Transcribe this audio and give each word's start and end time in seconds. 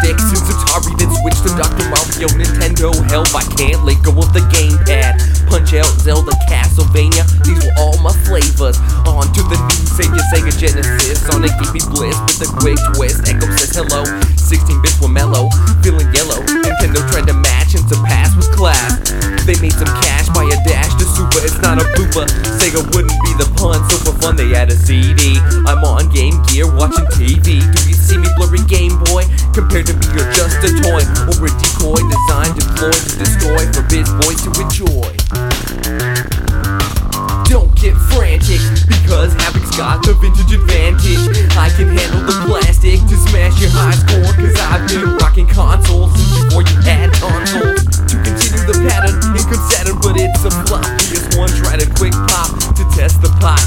stick. 0.00 0.16
To 0.16 0.36
Atari 0.52 0.92
then 0.96 1.10
switched 1.20 1.42
to 1.44 1.50
Dr. 1.58 1.84
Mario. 1.92 2.28
Nintendo 2.38 2.94
Help, 3.10 3.28
I 3.34 3.44
can't 3.56 3.84
let 3.84 4.00
go 4.02 4.12
of 4.16 4.32
the 4.32 4.40
gamepad? 4.52 5.20
Punch 5.48 5.74
out 5.74 5.90
Zelda 6.00 6.32
Castlevania. 6.48 7.28
These 7.44 7.60
were 7.60 7.76
all 7.76 7.98
my 8.00 8.12
flavors. 8.24 8.78
On 9.04 9.26
to 9.36 9.42
the 9.52 9.58
new 9.58 9.82
Sega 9.92 10.22
Sega 10.32 10.52
Genesis. 10.56 11.20
Sonic 11.26 11.52
gave 11.60 11.72
me 11.76 11.82
bliss 11.92 12.16
with 12.24 12.48
a 12.48 12.50
quick 12.60 12.78
twist. 12.94 13.28
Ecco 13.28 13.46
says 13.58 13.76
hello. 13.76 14.04
16 14.36 14.80
bits 14.80 15.00
were 15.00 15.12
mellow. 15.12 15.52
Feeling 15.84 16.08
yellow. 16.16 16.40
Nintendo 16.64 17.04
tried 17.12 17.26
to 17.28 17.34
match 17.34 17.74
and 17.74 17.84
surpass 17.88 18.32
with 18.36 18.48
class. 18.52 19.00
They 19.44 19.58
made 19.60 19.74
some 19.74 19.90
cash 20.00 20.28
by 20.32 20.44
a 20.48 20.56
dash. 20.64 20.92
To 20.96 21.04
super 21.04 21.44
It's 21.44 21.60
not 21.60 21.82
a 21.82 21.86
blooper. 21.98 22.24
Sega 22.56 22.80
wouldn't 22.94 23.18
be 23.26 23.32
the 23.36 23.48
pun. 23.56 23.82
So 23.90 23.96
for 24.08 24.16
fun 24.22 24.36
they 24.36 24.48
had 24.48 24.70
a 24.70 24.76
CD 24.76 25.38
I'm 25.66 25.84
on 25.84 26.08
Game 26.10 26.42
Gear 26.46 26.66
watching 26.66 27.04
TV 27.12 27.60
Do 27.60 27.78
you 27.88 27.94
see 27.94 28.16
me 28.18 28.28
blurry 28.36 28.62
game 28.66 28.91
Boy? 29.12 29.28
Compared 29.52 29.84
to 29.86 29.92
me, 29.92 30.06
you're 30.16 30.32
just 30.32 30.56
a 30.64 30.72
toy 30.80 31.04
or 31.28 31.44
a 31.44 31.50
decoy 31.60 32.00
designed, 32.00 32.56
deployed 32.56 32.96
to 32.96 33.12
destroy 33.20 33.60
for 33.68 33.84
biz 33.92 34.08
boys 34.24 34.40
to 34.40 34.50
enjoy. 34.56 35.12
Don't 37.44 37.68
get 37.76 37.92
frantic 38.08 38.64
because 38.88 39.36
Havoc's 39.36 39.76
got 39.76 40.00
the 40.00 40.16
vintage 40.16 40.56
advantage. 40.56 41.28
I 41.60 41.68
can 41.76 41.92
handle 41.92 42.24
the 42.24 42.32
plastic 42.48 43.04
to 43.12 43.16
smash 43.28 43.60
your 43.60 43.68
high 43.76 43.92
score 44.00 44.32
because 44.32 44.56
I've 44.72 44.88
been 44.88 45.04
rocking 45.20 45.46
consoles 45.46 46.16
since 46.16 46.48
before 46.48 46.62
you 46.64 46.76
had 46.80 47.12
consoles. 47.20 47.84
To 48.08 48.16
continue 48.16 48.64
the 48.64 48.80
pattern, 48.88 49.20
could 49.44 49.60
Saturn, 49.68 50.00
but 50.00 50.16
it's 50.16 50.40
a 50.48 50.50
flop. 50.64 50.88
This 51.12 51.28
one 51.36 51.52
try 51.60 51.76
to 51.76 51.84
quick 52.00 52.16
pop 52.32 52.48
to 52.72 52.84
test 52.96 53.20
the 53.20 53.28
pot. 53.44 53.60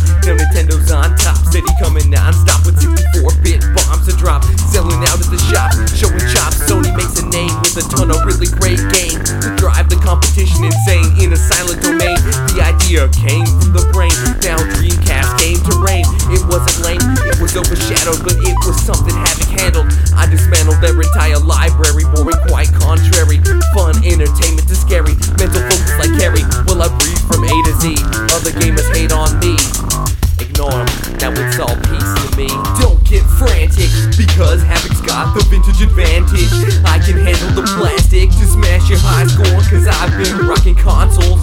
Idea 12.95 13.11
came 13.27 13.43
from 13.59 13.75
the 13.75 13.83
brain. 13.91 14.15
Now 14.39 14.55
Dreamcast 14.79 15.35
came 15.43 15.59
to 15.67 15.73
reign. 15.83 16.07
It 16.31 16.39
wasn't 16.47 16.79
lame, 16.79 17.03
it 17.27 17.35
was 17.43 17.51
overshadowed, 17.59 18.23
but 18.23 18.39
it 18.39 18.55
was 18.63 18.79
something 18.79 19.11
Havoc 19.11 19.51
handled. 19.51 19.91
I 20.15 20.31
dismantled 20.31 20.79
their 20.79 20.95
entire 20.95 21.35
library, 21.43 22.07
boring, 22.15 22.39
quite 22.47 22.71
contrary. 22.71 23.43
Fun 23.75 23.99
entertainment 23.99 24.71
to 24.71 24.79
scary, 24.79 25.11
mental 25.35 25.59
focus 25.67 25.91
like 25.99 26.15
Carrie. 26.15 26.47
Will 26.71 26.79
I 26.79 26.87
breathe 26.95 27.19
from 27.27 27.43
A 27.43 27.51
to 27.67 27.73
Z? 27.83 27.99
Other 28.31 28.55
gamers 28.55 28.87
hate 28.95 29.11
on 29.11 29.27
me. 29.43 29.59
Ignore 30.39 30.87
them, 30.87 30.87
now 31.19 31.35
it's 31.35 31.59
all 31.59 31.75
peace 31.91 32.11
to 32.15 32.27
me. 32.39 32.47
Don't 32.79 33.03
get 33.03 33.27
frantic, 33.35 33.91
because 34.15 34.63
Havoc's 34.63 35.03
got 35.03 35.35
the 35.35 35.43
vintage 35.51 35.83
advantage. 35.83 36.47
I 36.87 37.03
can 37.03 37.19
handle 37.19 37.59
the 37.59 37.67
plastic 37.75 38.31
to 38.31 38.45
smash 38.47 38.87
your 38.87 39.03
high 39.03 39.27
score, 39.27 39.59
cause 39.67 39.83
I've 39.83 40.15
been 40.15 40.47
rocking 40.47 40.79
consoles 40.79 41.34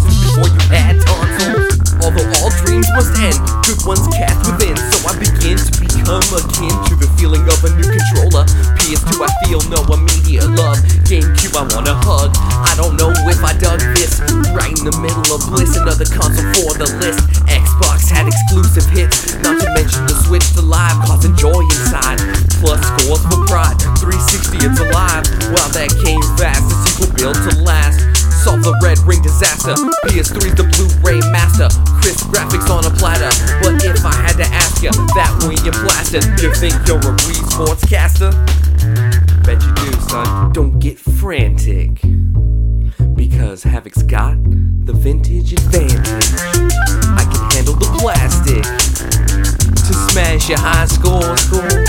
Dreams 2.72 2.88
must 2.96 3.12
end, 3.20 3.36
good 3.68 3.84
ones 3.84 4.00
cast 4.16 4.48
within. 4.48 4.72
So 4.96 5.04
I 5.04 5.12
begin 5.20 5.60
to 5.60 5.72
become 5.76 6.24
akin 6.32 6.72
to 6.88 6.96
the 6.96 7.04
feeling 7.20 7.44
of 7.44 7.60
a 7.60 7.70
new 7.76 7.84
controller. 7.84 8.48
PS2, 8.80 9.12
I 9.20 9.28
feel 9.44 9.60
no 9.68 9.84
immediate 9.92 10.48
love. 10.56 10.80
GameCube, 11.04 11.52
I 11.52 11.68
wanna 11.68 11.92
hug. 12.00 12.32
I 12.64 12.72
don't 12.80 12.96
know 12.96 13.12
if 13.28 13.44
I 13.44 13.52
dug 13.60 13.84
this. 13.92 14.24
Right 14.56 14.72
in 14.72 14.88
the 14.88 14.96
middle 15.04 15.36
of 15.36 15.44
bliss, 15.52 15.76
another 15.76 16.08
console 16.08 16.48
for 16.56 16.72
the 16.80 16.88
list. 16.96 17.20
Xbox 17.44 18.08
had 18.08 18.24
exclusive 18.24 18.88
hits, 18.88 19.36
not 19.44 19.60
to 19.60 19.68
mention 19.76 20.08
the 20.08 20.16
Switch 20.24 20.48
to 20.56 20.64
live, 20.64 20.96
causing 21.04 21.36
joy 21.36 21.60
inside. 21.76 22.24
Plus 22.56 22.80
scores 22.80 23.20
for 23.28 23.44
pride. 23.52 23.76
360, 24.00 24.64
it's 24.64 24.80
alive. 24.80 25.28
Wow, 25.52 25.68
that 25.76 25.92
came 26.00 26.24
fast. 26.40 26.64
The 26.72 26.76
sequel 26.88 27.12
built 27.20 27.36
to 27.36 27.52
last. 27.68 28.00
Solve 28.40 28.64
the 28.64 28.72
red 28.80 28.96
ring 29.04 29.20
disaster. 29.20 29.76
PS3's 30.08 30.56
the 30.56 30.64
Blu-ray 30.72 31.20
master. 31.28 31.41
You 36.12 36.52
think 36.52 36.74
you're 36.86 36.98
a 36.98 37.16
Wii 37.24 37.40
sportscaster? 37.48 38.32
Bet 39.46 39.62
you 39.64 39.72
do, 39.72 39.98
son. 40.10 40.52
Don't 40.52 40.78
get 40.78 40.98
frantic. 40.98 42.02
Because 43.14 43.62
Havoc's 43.62 44.02
got 44.02 44.36
the 44.84 44.92
vintage 44.92 45.54
advantage. 45.54 46.34
I 47.16 47.24
can 47.24 47.50
handle 47.52 47.76
the 47.76 47.88
plastic 47.98 48.62
to 48.62 49.94
smash 50.10 50.50
your 50.50 50.58
high 50.58 50.84
score, 50.84 51.34
score. 51.38 51.84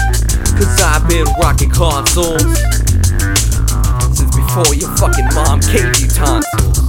Cause 0.56 0.82
I've 0.82 1.06
been 1.10 1.28
rocking 1.42 1.70
consoles 1.70 2.44
since 4.16 4.34
before 4.34 4.74
your 4.74 4.96
fucking 4.96 5.28
mom 5.36 5.60
gave 5.60 6.00
you 6.00 6.08
tonsils. 6.08 6.80